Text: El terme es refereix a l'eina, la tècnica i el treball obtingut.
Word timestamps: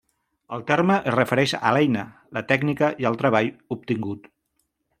El 0.55 0.61
terme 0.69 0.95
es 1.11 1.13
refereix 1.15 1.53
a 1.71 1.73
l'eina, 1.77 2.05
la 2.37 2.43
tècnica 2.53 2.89
i 3.05 3.09
el 3.11 3.19
treball 3.23 3.51
obtingut. 3.77 4.27